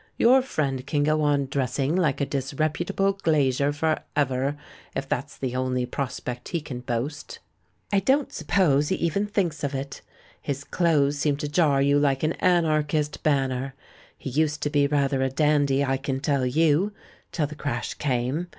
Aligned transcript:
Your 0.17 0.41
friend 0.41 0.83
can 0.87 1.03
go 1.03 1.21
on 1.21 1.45
dressing 1.45 1.95
like 1.95 2.19
a 2.19 2.25
disreputable 2.25 3.13
glazier 3.13 3.71
THE 3.71 3.79
BACK 3.81 4.07
OF 4.15 4.29
BOHEMIA 4.29 4.29
297 4.29 4.29
for 4.33 4.45
ever, 4.47 4.63
if 4.95 5.07
that's 5.07 5.37
the 5.37 5.55
only 5.55 5.85
prospect 5.85 6.47
he 6.47 6.59
can 6.59 6.79
boast." 6.79 7.37
"I 7.93 7.99
don't 7.99 8.33
suppose 8.33 8.89
he 8.89 8.95
even 8.95 9.27
thinks 9.27 9.63
of 9.63 9.75
it. 9.75 10.01
His 10.41 10.63
clothes 10.63 11.19
seem 11.19 11.37
to 11.37 11.47
j 11.47 11.61
ar 11.61 11.83
you 11.83 11.99
like 11.99 12.23
an 12.23 12.33
Anarchist 12.39 13.21
banner. 13.21 13.75
He 14.17 14.31
used 14.31 14.63
to 14.63 14.71
be 14.71 14.87
rather 14.87 15.21
a 15.21 15.29
dandy, 15.29 15.85
I 15.85 15.97
can 15.97 16.19
tell 16.19 16.47
you, 16.47 16.93
till 17.31 17.45
the 17.45 17.53
crash 17.53 17.93
came. 17.93 18.47